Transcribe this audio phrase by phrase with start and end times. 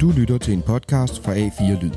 [0.00, 1.90] Du lytter til en podcast fra A4 Lyd.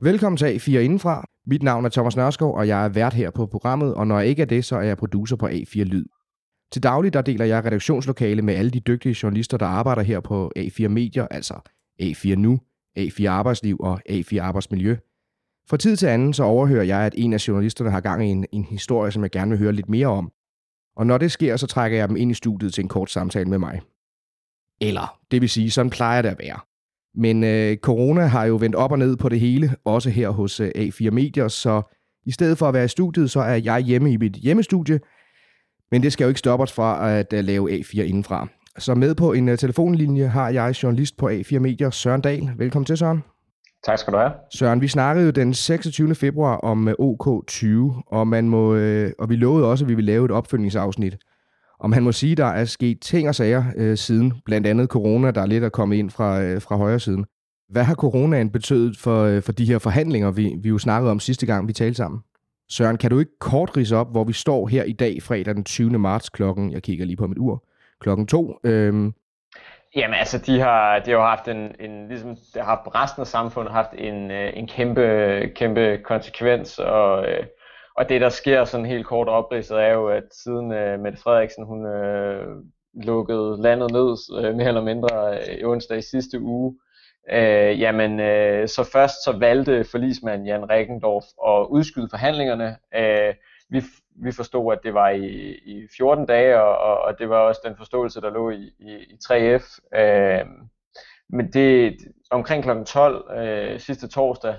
[0.00, 1.24] Velkommen til A4 Indenfra.
[1.46, 4.28] Mit navn er Thomas Nørskov, og jeg er vært her på programmet, og når jeg
[4.28, 6.04] ikke er det, så er jeg producer på A4 Lyd.
[6.72, 10.52] Til daglig der deler jeg redaktionslokale med alle de dygtige journalister, der arbejder her på
[10.58, 11.54] A4 Medier, altså
[12.02, 12.60] A4 Nu,
[12.98, 14.96] A4 Arbejdsliv og A4 Arbejdsmiljø.
[15.70, 18.46] Fra tid til anden så overhører jeg, at en af journalisterne har gang i en,
[18.52, 20.32] en historie, som jeg gerne vil høre lidt mere om.
[20.96, 23.48] Og når det sker, så trækker jeg dem ind i studiet til en kort samtale
[23.48, 23.80] med mig.
[24.80, 26.58] Eller, det vil sige, sådan plejer det at være.
[27.14, 30.60] Men øh, corona har jo vendt op og ned på det hele, også her hos
[30.60, 31.82] øh, A4 Medier, så
[32.26, 35.00] i stedet for at være i studiet, så er jeg hjemme i mit hjemmestudie,
[35.90, 38.48] men det skal jo ikke stoppe os fra at øh, lave A4 indenfra.
[38.78, 42.50] Så med på en øh, telefonlinje har jeg journalist på A4 Medier, Søren Dahl.
[42.56, 43.33] Velkommen til, Søren.
[43.86, 44.32] Tak skal du have.
[44.50, 46.14] Søren, vi snakkede jo den 26.
[46.14, 47.66] februar om øh, OK20,
[48.06, 51.16] og, man må, øh, og vi lovede også, at vi ville lave et opfølgningsafsnit.
[51.78, 55.30] Og man må sige, der er sket ting og sager øh, siden, blandt andet corona,
[55.30, 57.24] der er lidt at komme ind fra, øh, fra højre siden.
[57.68, 61.20] Hvad har coronaen betydet for, øh, for de her forhandlinger, vi, vi jo snakkede om
[61.20, 62.20] sidste gang, vi talte sammen?
[62.70, 65.64] Søren, kan du ikke kort rise op, hvor vi står her i dag, fredag den
[65.64, 65.98] 20.
[65.98, 67.64] marts klokken, jeg kigger lige på mit ur,
[68.00, 68.54] klokken to.
[68.64, 69.12] øh,
[69.96, 73.26] Jamen altså, de har, de har haft en, en ligesom, det har haft resten af
[73.26, 75.02] samfundet haft en, øh, en kæmpe,
[75.54, 77.46] kæmpe konsekvens, og, øh,
[77.96, 81.66] og det der sker sådan helt kort opridset er jo, at siden uh, Mette Frederiksen,
[81.66, 82.62] hun uh,
[83.04, 86.74] lukkede landet ned uh, mere eller mindre uh, onsdag i sidste uge,
[87.32, 92.76] Øh, jamen, øh, så først så valgte forlismand Jan Regendorf at udskyde forhandlingerne.
[92.96, 93.34] Øh,
[93.70, 93.82] vi,
[94.14, 97.76] vi forstod, at det var i, i 14 dage, og, og det var også den
[97.76, 99.96] forståelse, der lå i, i, i 3F.
[99.98, 100.46] Øh,
[101.28, 101.96] men det
[102.30, 102.84] omkring kl.
[102.86, 104.54] 12 øh, sidste torsdag,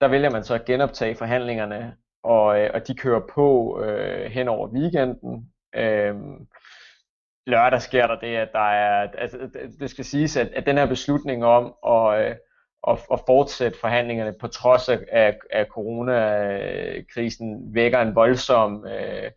[0.00, 4.48] der vælger man så at genoptage forhandlingerne, og, øh, og de kører på øh, hen
[4.48, 5.52] over weekenden.
[5.74, 6.14] Øh,
[7.46, 9.38] lørdag sker der det, at der er, altså,
[9.80, 12.36] det skal siges, at, at den her beslutning om at, øh,
[12.88, 19.30] at, at fortsætte forhandlingerne på trods af, af coronakrisen vækker en voldsom uh,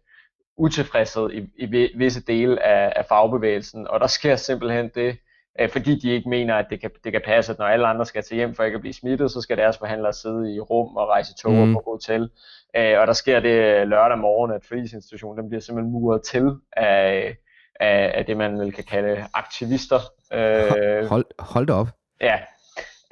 [0.58, 5.18] utilfredshed i, i visse dele af, af fagbevægelsen, og der sker simpelthen det,
[5.62, 8.06] uh, fordi de ikke mener, at det kan, det kan passe, at når alle andre
[8.06, 10.96] skal til hjem for ikke at blive smittet, så skal deres forhandlere sidde i rum
[10.96, 11.74] og rejse tog mm.
[11.74, 12.22] på hotel.
[12.78, 17.36] Uh, og der sker det lørdag morgen, at forlisinstitutionen den bliver simpelthen muret til af,
[17.80, 20.00] af, af det, man vil kan kalde aktivister.
[20.34, 21.88] Øh, hold, hold da op.
[22.22, 22.40] Ja.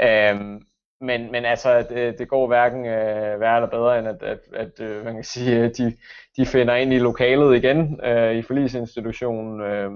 [0.02, 0.62] Øh,
[1.02, 4.40] men, men altså, det, øh, det går hverken øh, værre eller bedre, end at, at,
[4.54, 5.98] at øh, man kan sige, at de,
[6.38, 9.62] de finder ind i lokalet igen øh, i forlisinstitutionen.
[9.62, 9.92] Øh,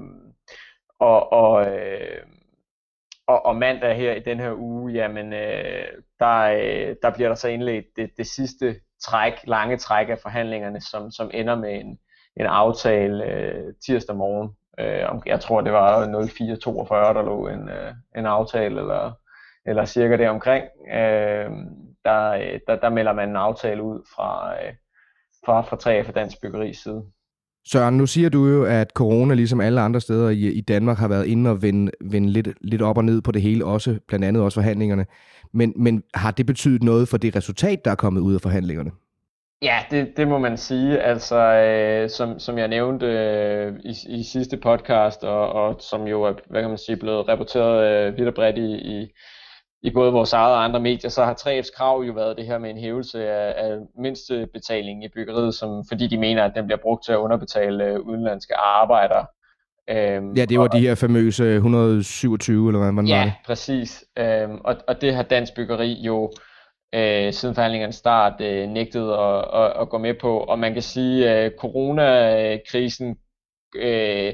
[0.99, 2.23] og, og, øh,
[3.27, 5.87] og, og mandag her i den her uge, jamen, øh,
[6.19, 10.81] der, øh, der bliver der så indledt det, det sidste træk, lange træk af forhandlingerne,
[10.81, 11.99] som, som ender med en,
[12.39, 14.49] en aftale øh, tirsdag morgen.
[14.79, 19.11] Øh, jeg tror, det var 0442, der lå en, øh, en aftale, eller,
[19.67, 20.63] eller cirka det omkring.
[20.93, 21.49] Øh,
[22.05, 24.73] der, der, der melder man en aftale ud fra, øh,
[25.45, 27.03] fra, fra 3 for Dansk Byggeris side.
[27.71, 31.07] Søren, nu siger du jo, at corona, ligesom alle andre steder i, i Danmark, har
[31.07, 34.25] været inde og vende, vende lidt, lidt op og ned på det hele, også blandt
[34.25, 35.05] andet også forhandlingerne.
[35.53, 38.91] Men, men har det betydet noget for det resultat, der er kommet ud af forhandlingerne?
[39.61, 40.99] Ja, det, det må man sige.
[40.99, 46.23] Altså, øh, som, som jeg nævnte øh, i, i sidste podcast, og, og som jo
[46.23, 49.13] er hvad kan man sige, blevet rapporteret øh, vidt og bredt i, i,
[49.83, 52.57] i både vores eget og andre medier, så har 3F's krav jo været det her
[52.57, 56.79] med en hævelse af, af mindstebetaling i byggeriet, som, fordi de mener, at den bliver
[56.81, 59.25] brugt til at underbetale øh, udenlandske arbejdere.
[59.89, 63.33] Øhm, ja, det var og, de her famøse 127, eller hvad man ja, var det?
[63.45, 64.05] præcis.
[64.19, 66.31] Øhm, og, og det har Dansk Byggeri jo
[66.95, 70.39] øh, siden forhandlingernes start øh, nægtet at, at, at gå med på.
[70.39, 73.17] Og man kan sige, at coronakrisen
[73.75, 74.33] øh,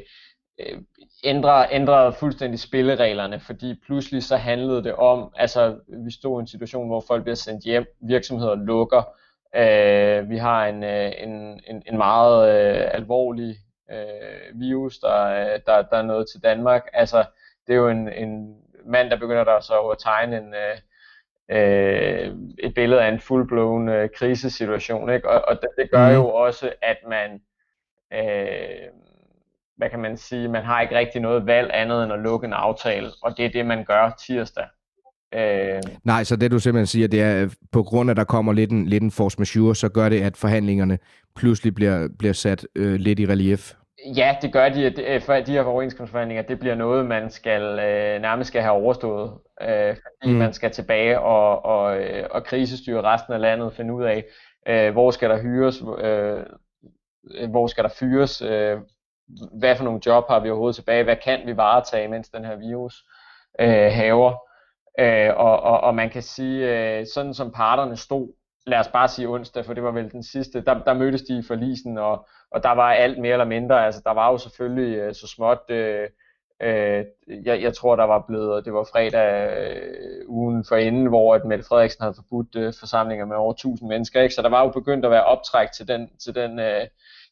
[0.59, 0.81] øh,
[1.23, 6.87] ændrer, fuldstændig spillereglerne, fordi pludselig så handlede det om, altså vi stod i en situation,
[6.87, 9.03] hvor folk bliver sendt hjem, virksomheder lukker,
[9.55, 13.55] øh, vi har en, øh, en, en, en meget øh, alvorlig
[13.91, 15.17] øh, virus, der,
[15.65, 16.83] der, der er nået til Danmark.
[16.93, 17.25] Altså
[17.67, 20.77] det er jo en, en mand, der begynder der så at tegne en, øh,
[21.49, 25.13] øh, et billede af en full-blown øh, krisesituation.
[25.13, 25.29] Ikke?
[25.29, 26.15] Og, og det, det gør mm.
[26.15, 27.41] jo også, at man,
[28.13, 28.87] øh,
[29.77, 32.53] hvad kan man sige, man har ikke rigtig noget valg andet end at lukke en
[32.53, 34.65] aftale, og det er det, man gør tirsdag.
[35.35, 38.53] Øh, Nej, så det du simpelthen siger, det er, på grund af, at der kommer
[38.53, 40.97] lidt en, lidt en force majeure, så gør det, at forhandlingerne
[41.35, 43.73] pludselig bliver, bliver sat øh, lidt i relief.
[44.15, 45.01] Ja, det gør de.
[45.07, 49.31] Øh, for de her overenskomstforhandlinger, det bliver noget, man skal øh, nærmest skal have overstået,
[49.61, 50.39] øh, fordi mm.
[50.39, 54.23] man skal tilbage og, og, øh, og krisestyre resten af landet, finde ud af,
[54.67, 58.77] øh, hvor skal der hyres, øh, hvor skal der fyres, øh,
[59.59, 62.55] hvad for nogle job har vi overhovedet tilbage, hvad kan vi varetage, mens den her
[62.55, 63.03] virus
[63.59, 64.33] øh, haver.
[64.99, 68.33] Øh, og, og, og man kan sige, øh, sådan som parterne stod,
[68.67, 71.37] lad os bare sige onsdag, for det var vel den sidste, der, der mødtes de
[71.37, 74.97] i forlisen, og, og der var alt mere eller mindre, altså der var jo selvfølgelig
[74.97, 76.09] øh, så småt, øh,
[76.61, 77.05] øh,
[77.45, 81.45] jeg, jeg tror der var blevet, det var fredag øh, ugen for inden, hvor at
[81.45, 84.35] Mette Frederiksen havde forbudt øh, forsamlinger med over 1000 mennesker, ikke?
[84.35, 86.87] så der var jo begyndt at være optræk til den, til den øh,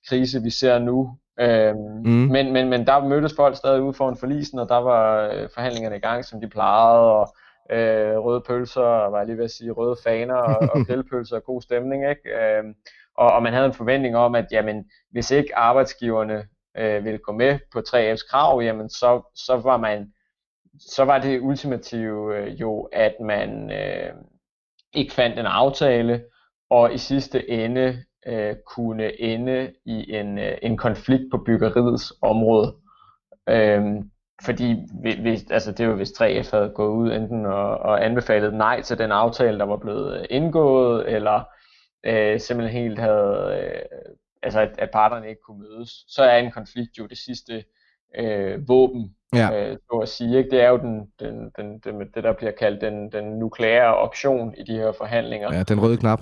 [0.08, 1.18] krise, vi ser nu.
[1.40, 2.12] Øh, mm.
[2.12, 5.96] men, men, men der mødtes folk stadig ude foran forlisen, og der var øh, forhandlingerne
[5.96, 7.36] i gang, som de plejede, og
[7.72, 11.36] øh, røde pølser, og var jeg lige ved at sige røde faner og, og grillpølser
[11.36, 12.10] og god stemning.
[12.10, 12.30] Ikke?
[12.30, 12.64] Øh,
[13.18, 16.48] og, og man havde en forventning om, at jamen, hvis ikke arbejdsgiverne
[16.78, 20.14] øh, ville gå med på 3F's krav, jamen så, så var man
[20.80, 24.14] så var det ultimative øh, jo, at man øh,
[24.94, 26.24] ikke fandt en aftale,
[26.70, 32.76] og i sidste ende øh, kunne ende i en, øh, en konflikt på byggeriets område.
[33.50, 33.82] Øh,
[34.44, 34.76] fordi
[35.22, 38.98] hvis, altså det jo, hvis 3F havde gået ud enten og, og anbefalet nej til
[38.98, 41.44] den aftale, der var blevet øh, indgået, eller
[42.06, 44.08] øh, simpelthen helt havde, øh,
[44.44, 47.64] altså at, at parterne ikke kunne mødes, så er en konflikt jo det sidste
[48.18, 49.70] øh, våben, ja.
[49.70, 50.38] øh, så at sige.
[50.38, 50.50] Ikke?
[50.50, 54.54] Det er jo den, den, den, den, det, der bliver kaldt den, den nukleære option
[54.58, 55.56] i de her forhandlinger.
[55.56, 56.22] Ja, den røde knap.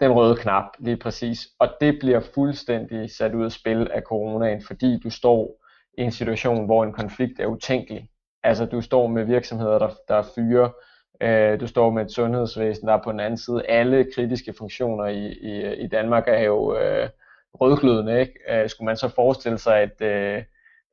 [0.00, 1.48] Den røde knap, lige præcis.
[1.58, 5.64] Og det bliver fuldstændig sat ud af spil af coronaen, fordi du står
[5.98, 8.08] i en situation, hvor en konflikt er utænkelig.
[8.42, 10.70] Altså du står med virksomheder, der, der fyrer,
[11.20, 13.66] øh, du står med et sundhedsvæsen, der er på den anden side.
[13.66, 17.08] Alle kritiske funktioner i, i, i Danmark er jo øh,
[17.54, 18.20] rødglødende.
[18.20, 18.32] Ikke?
[18.50, 20.42] Øh, skulle man så forestille sig, at øh,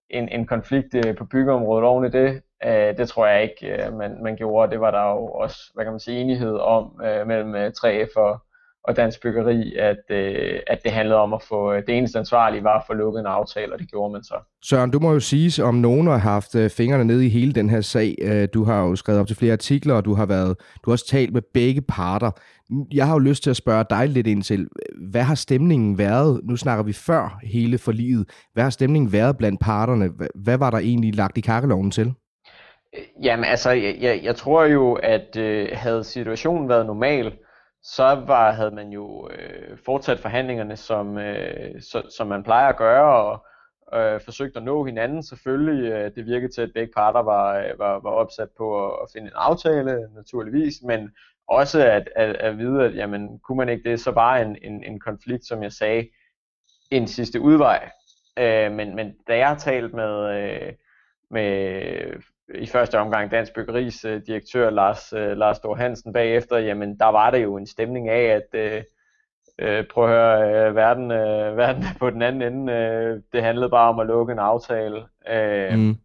[0.09, 3.93] en, en konflikt øh, på byggeområdet oven i det, øh, det tror jeg ikke, øh,
[3.93, 4.71] man, man gjorde.
[4.71, 8.15] Det var der jo også, hvad kan man sige, enighed om øh, mellem øh, 3F
[8.15, 8.39] og,
[8.87, 12.63] og Dansk Byggeri, at, øh, at det handlede om at få, øh, det eneste ansvarlige
[12.63, 14.35] var at få lukket en aftale, og det gjorde man så.
[14.65, 17.69] Søren, du må jo sige, om nogen har haft øh, fingrene nede i hele den
[17.69, 18.15] her sag.
[18.21, 20.91] Øh, du har jo skrevet op til flere artikler, og du har, været, du har
[20.91, 22.31] også talt med begge parter.
[22.93, 24.67] Jeg har jo lyst til at spørge dig lidt ind til,
[25.11, 26.41] hvad har stemningen været?
[26.43, 28.29] Nu snakker vi før hele forliget.
[28.53, 30.09] Hvad har stemningen været blandt parterne?
[30.35, 32.13] Hvad var der egentlig lagt i kakkeloven til?
[33.23, 37.33] Jamen altså, jeg, jeg, jeg tror jo, at øh, havde situationen været normal,
[37.87, 42.77] så var, havde man jo øh, fortsat forhandlingerne, som, øh, så, som man plejer at
[42.77, 43.45] gøre, og
[43.99, 45.91] øh, forsøgt at nå hinanden selvfølgelig.
[45.91, 49.09] Øh, det virkede til, at begge parter var, øh, var, var opsat på at, at
[49.13, 51.11] finde en aftale, naturligvis, men
[51.47, 54.83] også at, at, at vide, at jamen, kunne man ikke det, så bare en, en,
[54.83, 56.07] en konflikt, som jeg sagde,
[56.91, 57.89] en sidste udvej.
[58.39, 60.73] Øh, men, men da jeg har talt med, øh,
[61.31, 66.99] med i første omgang Dansk Byggeris øh, direktør Lars, øh, Lars Stor Hansen bagefter, jamen
[66.99, 68.83] der var det jo en stemning af, at øh,
[69.59, 73.69] øh, prøv at høre, øh, verden, øh, verden på den anden ende, øh, det handlede
[73.69, 75.97] bare om at lukke en aftale, øh, mm.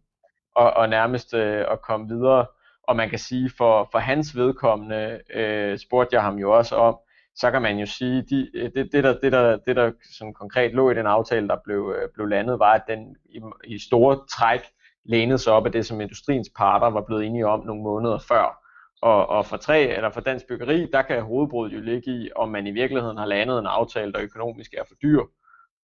[0.55, 2.45] og, og nærmest øh, at komme videre.
[2.87, 6.97] Og man kan sige, for, for hans vedkommende, øh, spurgte jeg ham jo også om,
[7.35, 10.73] så kan man jo sige, de, det, det, der, det, der, det der sådan konkret
[10.73, 14.19] lå i den aftale, der blev, øh, blev landet, var, at den i, i store
[14.31, 14.61] træk
[15.05, 18.57] lænede sig op af det, som industriens parter var blevet enige om nogle måneder før.
[19.01, 22.49] Og, og for, tre, eller for dansk byggeri, der kan hovedbruddet jo ligge i, om
[22.49, 25.21] man i virkeligheden har landet en aftale, der økonomisk er for dyr.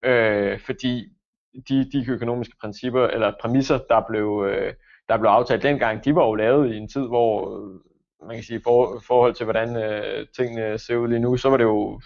[0.03, 1.05] Øh, fordi
[1.69, 4.73] de, de økonomiske principper, eller præmisser, der blev, øh,
[5.09, 7.59] der blev aftalt dengang, de var jo lavet i en tid, hvor
[8.25, 11.57] man kan sige, for, forhold til hvordan øh, tingene ser ud lige nu, så var
[11.57, 12.01] det jo,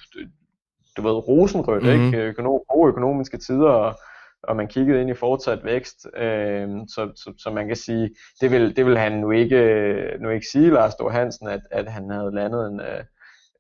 [0.98, 2.06] du ved, rosenrødt, mm-hmm.
[2.06, 2.18] ikke?
[2.18, 3.96] Økonom, gode økonomiske tider, og,
[4.44, 8.10] og man kiggede ind i fortsat vækst, øh, så, så, så man kan sige,
[8.42, 11.88] det vil, det vil han nu ikke, nu ikke sige, Lars Stor Hansen, at, at
[11.88, 13.04] han havde landet en, øh,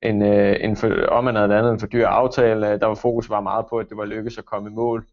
[0.02, 3.30] en, øh, en for, om han havde landet en for dyr aftale, der var fokus
[3.30, 5.06] var meget på, at det var lykkedes at komme i mål.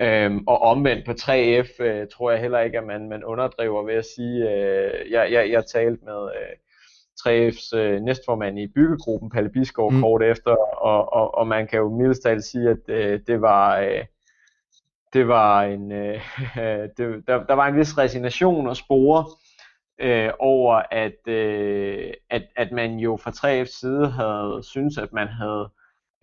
[0.00, 3.94] Øhm, og omvendt på 3F øh, tror jeg heller ikke, at man, man underdriver ved
[3.94, 6.56] at sige, øh, jeg, jeg, jeg talte med øh,
[7.20, 10.00] 3F's øh, næstformand i byggegruppen, Palle Biskov, mm.
[10.00, 13.78] kort efter, og, og, og man kan jo mildest talt sige, at øh, det var...
[13.78, 14.04] Øh,
[15.12, 16.20] det var en, øh,
[16.96, 19.24] det, der, der var en vis resignation og spore
[20.00, 25.28] øh, over, at, øh, at, at man jo fra 3F's side havde synes at man
[25.28, 25.70] havde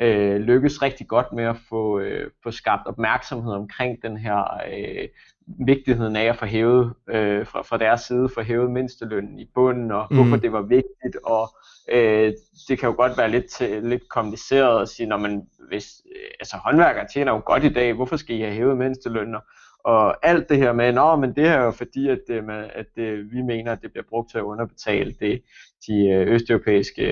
[0.02, 5.08] øh, lykkes rigtig godt med at få, øh, få skabt opmærksomhed omkring den her øh,
[5.48, 9.92] vigtigheden af at få hævet øh, fra, fra deres side, få hævet mindstelønnen i bunden,
[9.92, 10.18] og mm.
[10.18, 11.56] hvorfor det var vigtigt, og
[11.92, 12.34] øh,
[12.68, 16.02] det kan jo godt være lidt, til, lidt kompliceret at sige, når man, hvis
[16.40, 19.40] altså håndværkere tjener jo godt i dag, hvorfor skal I have hævet mindstelønner?
[19.84, 22.86] Og alt det her med, nå, men det her er jo fordi, at, at, at
[22.96, 25.42] det, vi mener, at det bliver brugt til at underbetale det,
[25.88, 27.04] de østeuropæiske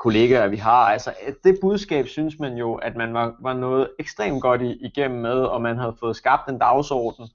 [0.00, 0.84] kollegaer, vi har.
[0.86, 1.14] Altså,
[1.44, 5.62] det budskab synes man jo, at man var, var noget ekstremt godt igennem med, og
[5.62, 7.28] man havde fået skabt en dagsorden,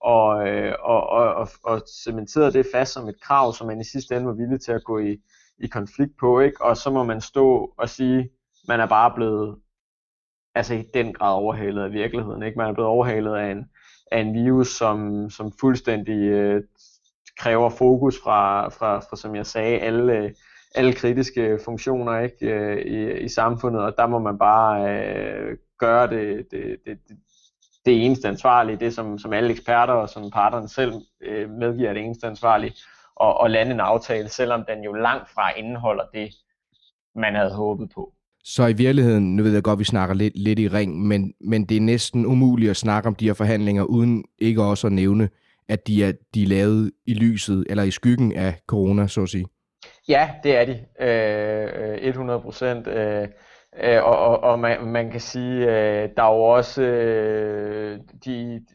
[0.00, 3.84] og, øh, og, og, og, og cementeret det fast som et krav, som man i
[3.84, 5.16] sidste ende var villig til at gå i,
[5.58, 6.64] i konflikt på, ikke?
[6.64, 8.30] og så må man stå og sige,
[8.68, 9.58] man er bare blevet
[10.54, 12.42] altså i den grad overhalet af virkeligheden.
[12.42, 12.58] Ikke?
[12.58, 13.64] Man er blevet overhalet af en,
[14.12, 16.62] af en virus, som, som fuldstændig øh,
[17.38, 20.34] kræver fokus fra, fra, fra, som jeg sagde, alle,
[20.74, 26.10] alle kritiske funktioner ikke, øh, i, i samfundet, og der må man bare øh, gøre
[26.10, 27.16] det, det, det, det,
[27.86, 32.02] det eneste ansvarlige, det som, som alle eksperter og som parterne selv øh, medgiver det
[32.02, 32.72] eneste ansvarlige,
[33.16, 36.30] og, og lande en aftale, selvom den jo langt fra indeholder det,
[37.14, 38.12] man havde håbet på.
[38.44, 41.34] Så i virkeligheden, nu ved jeg godt, at vi snakker lidt, lidt i ring, men,
[41.40, 44.92] men det er næsten umuligt at snakke om de her forhandlinger, uden ikke også at
[44.92, 45.28] nævne,
[45.68, 49.28] at de er, de er lavet i lyset, eller i skyggen af corona, så at
[49.28, 49.46] sige.
[50.08, 50.86] Ja, det er de.
[51.00, 52.86] Øh, øh 100 procent.
[52.86, 53.28] Øh,
[53.82, 58.66] øh, og, og, og man, man kan sige, øh, der er jo også øh, de,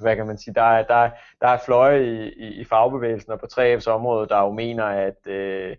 [0.00, 3.40] hvad kan man sige, der er, der, der er fløje i, i, i fagbevægelsen og
[3.40, 5.76] på 3F's område, der jo mener, at øh,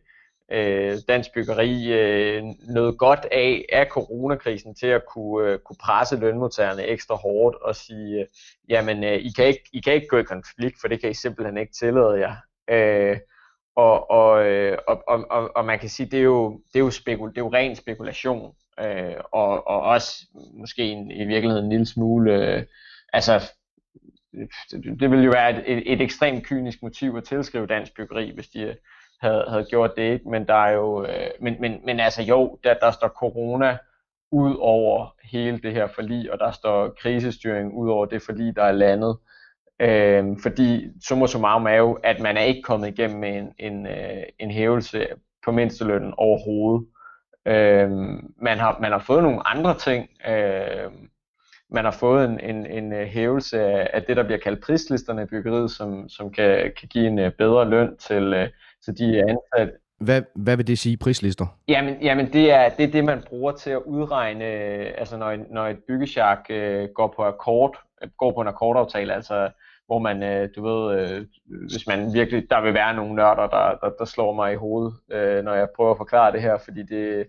[0.51, 6.15] øh, dansk byggeri øh, noget godt af, af coronakrisen til at kunne, øh, kunne presse
[6.15, 8.25] lønmodtagerne ekstra hårdt og sige, øh,
[8.69, 11.13] jamen øh, I, kan ikke, I kan ikke gå i konflikt, for det kan I
[11.13, 12.35] simpelthen ikke tillade jer.
[12.69, 13.17] Øh,
[13.75, 16.83] og, og, øh, og, og, og, og man kan sige, det er jo, det er
[16.83, 21.65] jo, spekul, det er jo ren spekulation, øh, og, og også måske en, i virkeligheden
[21.65, 22.63] en lille smule, øh,
[23.13, 23.51] altså
[24.71, 28.31] det, det ville jo være et, et, et ekstremt kynisk motiv at tilskrive dansk byggeri,
[28.33, 28.75] hvis de
[29.21, 30.29] havde, havde gjort det, ikke?
[30.29, 33.77] men der er jo, øh, men, men, men altså jo, der, der står corona
[34.31, 38.63] ud over hele det her forlig, og der står krisestyring ud over det forlig, der
[38.63, 39.09] er landet.
[39.09, 39.31] Øh,
[40.41, 44.23] fordi summa summarum er jo, at man er ikke kommet igennem med en, en, øh,
[44.39, 45.07] en hævelse
[45.45, 46.87] på mindstelønnen overhovedet.
[47.47, 47.89] Øh,
[48.41, 50.09] man, har, man har fået nogle andre ting.
[50.27, 50.91] Øh,
[51.71, 55.23] man har fået en, en, en øh, hævelse af, af det, der bliver kaldt prislisterne
[55.23, 58.49] i byggeriet, som, som kan, kan give en øh, bedre løn til, øh,
[58.85, 59.73] til de ansatte.
[59.99, 61.45] Hvad, hvad vil det sige, prislister?
[61.67, 64.45] Jamen, jamen det, er, det er det, man bruger til at udregne,
[64.99, 67.77] altså når, når et byggesjak øh, går på akkord,
[68.17, 69.49] går på en akkordaftale, altså
[69.91, 71.25] hvor man, øh, du ved, øh,
[71.71, 74.93] hvis man virkelig, der vil være nogle nørder, der, der, der slår mig i hovedet,
[75.11, 77.27] øh, når jeg prøver at forklare det her, fordi det,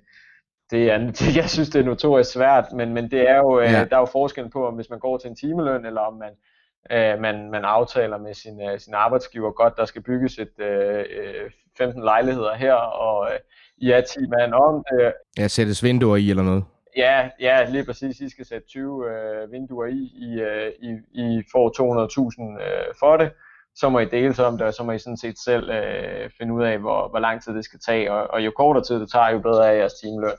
[0.71, 3.73] det er, det, jeg synes, det er notorisk svært, men, men det er jo, øh,
[3.73, 3.85] ja.
[3.85, 6.33] der er jo forskel på, om hvis man går til en timeløn, eller om man,
[6.93, 11.05] øh, man, man aftaler med sin, øh, sin arbejdsgiver godt, der skal bygges et øh,
[11.79, 13.39] 15 lejligheder her, og øh,
[13.77, 15.13] I er 10 mand om det.
[15.39, 16.65] Ja, sættes vinduer i eller noget.
[16.97, 18.21] Ja, ja, lige præcis.
[18.21, 20.11] I skal sætte 20 øh, vinduer i.
[20.15, 21.69] I, øh, I, I får
[22.59, 23.33] 200.000 øh, for det.
[23.75, 26.31] Så må I dele sig om det, og så må I sådan set selv øh,
[26.39, 28.13] finde ud af, hvor, hvor lang tid det skal tage.
[28.13, 30.39] Og, og jo kortere tid det tager, jo bedre er jeres timeløn.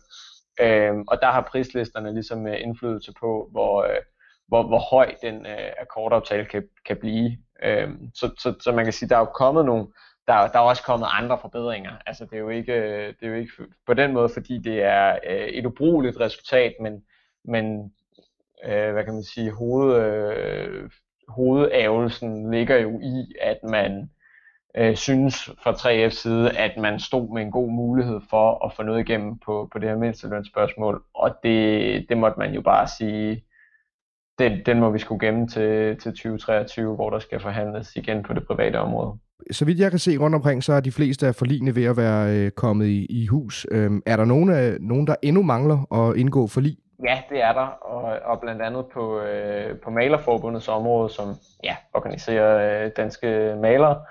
[0.62, 4.01] Øh, og der har prislisterne ligesom øh, indflydelse på, hvor, øh,
[4.48, 7.38] hvor, hvor høj den øh, akkordaftale kan, kan blive.
[7.63, 9.88] Øh, så, så, så man kan sige, der er jo kommet nogle,
[10.27, 11.92] der, der er også kommet andre forbedringer.
[12.06, 13.51] Altså det er jo ikke, øh, det er jo ikke
[13.88, 17.03] på den måde, fordi det er øh, et ubrugeligt resultat, men,
[17.46, 17.94] men
[18.65, 20.89] øh, hvad kan man sige, hoved, øh,
[21.27, 24.10] hovedævelsen ligger jo i, at man
[24.77, 28.84] øh, synes fra 3F's side, at man stod med en god mulighed for at få
[28.84, 33.44] noget igennem på, på det her mindstelønsspørgsmål, og det, det måtte man jo bare sige,
[34.39, 38.34] den, den må vi skulle gemme til, til 2023, hvor der skal forhandles igen på
[38.34, 39.20] det private område
[39.51, 41.97] så vidt jeg kan se rundt omkring, så er de fleste af forligene ved at
[41.97, 43.67] være øh, kommet i, i hus.
[43.71, 46.77] Øhm, er der nogen, af, nogen, der endnu mangler at indgå forlig?
[47.05, 51.27] Ja, det er der, og, og blandt andet på, øh, på Malerforbundets område, som
[51.63, 54.01] ja, organiserer øh, danske malere.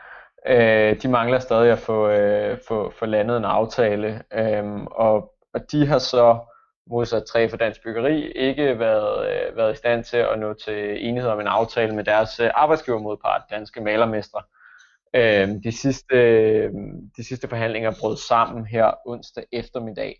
[0.46, 5.60] Øh, de mangler stadig at få, øh, få, få landet en aftale, øh, og, og
[5.72, 6.38] de har så
[6.90, 11.08] modsat tre for dansk byggeri, ikke været, øh, været i stand til at nå til
[11.08, 14.40] enighed om en aftale med deres øh, arbejdsgivermodpart, danske malermestre.
[14.40, 14.61] Øh,
[15.64, 16.16] de, sidste,
[17.16, 20.16] de sidste forhandlinger brød sammen her onsdag eftermiddag.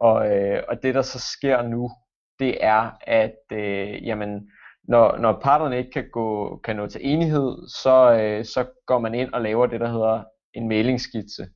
[0.00, 1.90] Og, øh, og det der så sker nu,
[2.38, 4.50] det er, at øh, jamen,
[4.88, 9.14] når, når parterne ikke kan, gå, kan nå til enighed, så, øh, så går man
[9.14, 10.22] ind og laver det, der hedder
[10.54, 11.46] en mailingsskitse.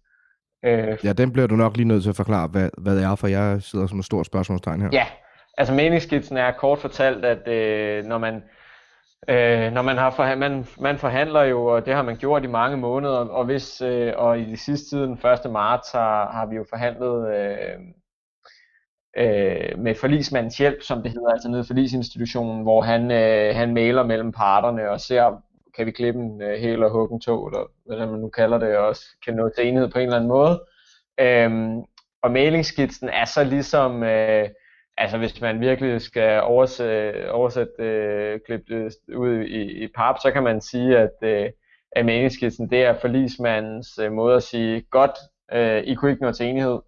[0.65, 3.15] Øh, ja, den bliver du nok lige nødt til at forklare, hvad, hvad det er,
[3.15, 4.89] for jeg sidder som et stort spørgsmålstegn her.
[4.93, 5.07] Ja,
[5.59, 8.43] altså mailingsskitsen er kort fortalt, at øh, når man
[9.29, 12.47] Øh, når man har forha- man, man forhandler jo, og det har man gjort i
[12.47, 15.51] mange måneder, og hvis øh, og i de sidste tid, den 1.
[15.53, 17.79] marts, har, har vi jo forhandlet øh,
[19.17, 23.75] øh, med forlismandens hjælp, som det hedder, altså nede i forlisinstitutionen, hvor han, øh, han
[23.75, 25.43] mailer mellem parterne og ser,
[25.77, 28.59] kan vi klippe en øh, hel og hugge en tog, eller hvad man nu kalder
[28.59, 30.63] det, og også kan nå til enighed på en eller anden måde.
[31.21, 31.51] Øh,
[32.23, 34.49] og mailingsskitsen er så ligesom, øh,
[34.97, 40.31] altså hvis man virkelig skal oversætte, oversætte øh, klippe det ud i, i pap, så
[40.31, 41.51] kan man sige, at, øh,
[41.93, 42.07] at
[42.71, 45.19] det er forlismandens øh, måde at sige, godt,
[45.53, 46.81] øh, I kunne ikke nå til enighed,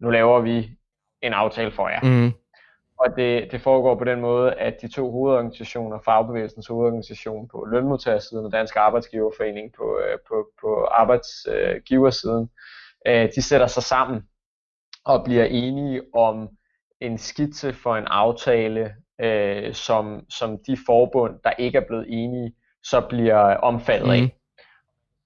[0.00, 0.70] nu laver vi
[1.22, 2.00] en aftale for jer.
[2.02, 2.32] Mm.
[2.98, 8.46] Og det, det foregår på den måde, at de to hovedorganisationer, fagbevægelsens hovedorganisation på lønmodtagersiden
[8.46, 12.50] og Dansk Arbejdsgiverforening på, øh, på, på arbejdsgiversiden,
[13.06, 14.22] øh, de sætter sig sammen
[15.04, 16.48] og bliver enige om
[17.00, 18.90] en skitse for en aftale,
[19.20, 22.52] øh, som, som de forbund, der ikke er blevet enige,
[22.82, 24.12] så bliver omfattet mm.
[24.12, 24.34] af.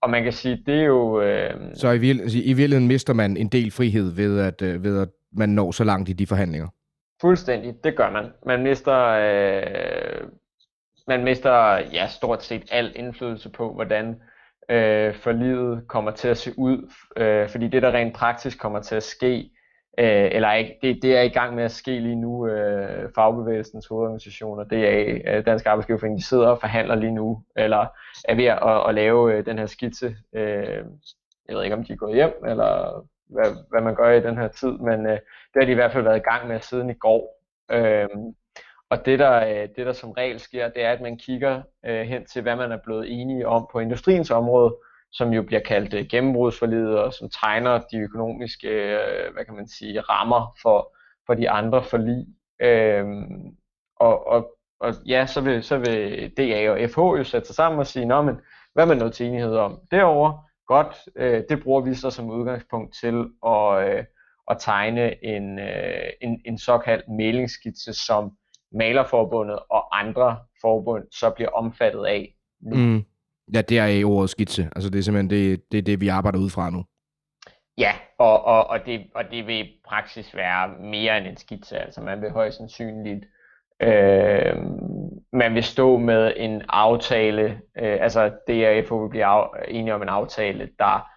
[0.02, 1.20] Og man kan sige, det er jo...
[1.20, 4.84] Øh, så i, virkeligheden, altså, i virkeligheden mister man en del frihed ved at, øh,
[4.84, 6.68] ved at man når så langt i de forhandlinger?
[7.20, 8.32] Fuldstændig, det gør man.
[8.46, 10.28] Man mister, øh,
[11.08, 14.16] man mister ja, stort set al indflydelse på, hvordan
[14.70, 16.92] øh, forlivet kommer til at se ud.
[17.16, 19.50] Øh, fordi det, der rent praktisk kommer til at ske,
[19.98, 23.86] øh, eller ikke, det, det er i gang med at ske lige nu, øh, fagbevægelsens
[23.86, 27.86] hovedorganisationer, DA, øh, Dansk Arbejdsgiverforening, de sidder og forhandler lige nu, eller
[28.24, 30.16] er ved at, at, at lave øh, den her skitse.
[30.32, 30.84] Øh,
[31.48, 34.38] jeg ved ikke, om de er gået hjem, eller hvad, hvad man gør i den
[34.38, 35.18] her tid, men øh,
[35.54, 37.42] det har de i hvert fald været i gang med siden i går.
[37.70, 38.08] Øh,
[38.90, 42.00] og det der, øh, det der som regel sker, det er, at man kigger øh,
[42.00, 44.74] hen til, hvad man er blevet enige om på industriens område,
[45.12, 49.68] som jo bliver kaldt øh, gennembrudsforlidet, og som tegner de økonomiske øh, hvad kan man
[49.68, 52.26] sige, rammer for, for de andre forlig.
[52.62, 53.06] Øh,
[53.96, 57.80] og, og, og ja, så vil, så vil DA og FH jo sætte sig sammen
[57.80, 58.40] og sige, Nå, men
[58.74, 62.94] hvad man noget til enighed om derover Godt, øh, det bruger vi så som udgangspunkt
[63.00, 64.04] til at, øh,
[64.50, 68.36] at tegne en, øh, en, en såkaldt mailingsskitse, som
[68.74, 72.76] Malerforbundet og andre forbund så bliver omfattet af nu.
[72.76, 73.04] Mm.
[73.54, 74.68] Ja, det er i ordet skitse.
[74.76, 76.84] Altså det er simpelthen det, det, er det vi arbejder ud fra nu.
[77.78, 81.78] Ja, og, og, og, det, og det vil i praksis være mere end en skitse.
[81.78, 83.24] Altså man vil højst sandsynligt
[83.82, 84.56] øh,
[85.32, 87.44] man vil stå med en aftale,
[87.78, 91.08] øh, altså DRF vil blive af, enige om en aftale, der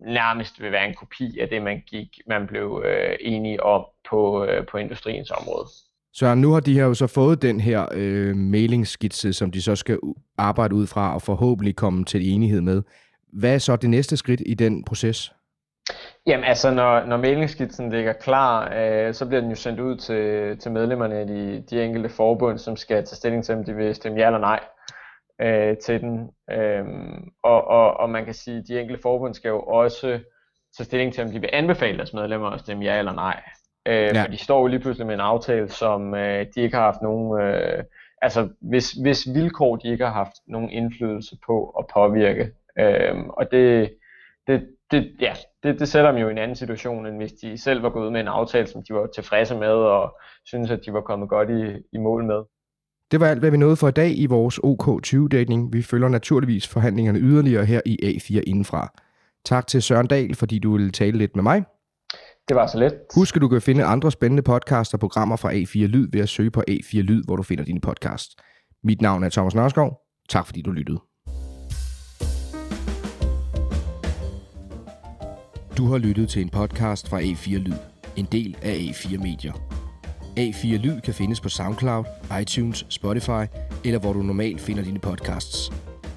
[0.00, 4.44] nærmest vil være en kopi af det, man gik, man blev øh, enige om på,
[4.44, 5.66] øh, på industriens område.
[6.14, 9.76] Så nu har de her jo så fået den her øh, mailingskitse, som de så
[9.76, 9.98] skal
[10.38, 12.82] arbejde ud fra og forhåbentlig komme til enighed med.
[13.32, 15.32] Hvad er så det næste skridt i den proces?
[16.26, 20.58] Jamen altså, når, når mailingskitsen ligger klar, øh, så bliver den jo sendt ud til,
[20.58, 23.94] til medlemmerne af de, de enkelte forbund, som skal tage stilling til, om de vil
[23.94, 24.60] stemme ja eller nej
[25.42, 26.30] øh, til den.
[26.50, 26.84] Øh,
[27.42, 30.20] og, og, og man kan sige, at de enkelte forbund skal jo også
[30.76, 33.42] tage stilling til, om de vil anbefale deres medlemmer at stemme ja eller nej.
[33.86, 34.22] Øh, ja.
[34.22, 37.02] For de står jo lige pludselig med en aftale, som øh, de ikke har haft
[37.02, 37.40] nogen...
[37.40, 37.84] Øh,
[38.22, 42.50] altså, hvis, hvis vilkår de ikke har haft nogen indflydelse på at påvirke.
[42.78, 43.94] Øh, og det,
[44.46, 47.58] det, det, ja, det, det sætter dem jo i en anden situation, end hvis de
[47.58, 50.80] selv var gået ud med en aftale, som de var tilfredse med, og synes at
[50.86, 52.42] de var kommet godt i, i mål med.
[53.10, 55.72] Det var alt, hvad vi nåede for i dag i vores OK20-dækning.
[55.72, 58.92] Vi følger naturligvis forhandlingerne yderligere her i A4 indenfra.
[59.44, 61.64] Tak til Søren Dahl, fordi du ville tale lidt med mig.
[62.48, 62.92] Det var så let.
[63.14, 66.28] Husk, at du kan finde andre spændende podcasts og programmer fra A4 Lyd ved at
[66.28, 68.36] søge på A4 Lyd, hvor du finder dine podcasts.
[68.84, 69.98] Mit navn er Thomas Nørskov.
[70.28, 70.98] Tak fordi du lyttede.
[75.76, 77.78] Du har lyttet til en podcast fra A4 Lyd,
[78.16, 79.52] en del af A4 Medier.
[80.38, 82.04] A4 Lyd kan findes på SoundCloud,
[82.40, 83.44] iTunes, Spotify
[83.84, 85.72] eller hvor du normalt finder dine podcasts.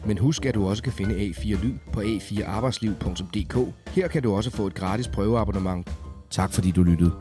[0.05, 3.73] Men husk, at du også kan finde A4 Lyd på a4arbejdsliv.dk.
[3.88, 5.89] Her kan du også få et gratis prøveabonnement.
[6.35, 7.11] Tak fordi du lyttede.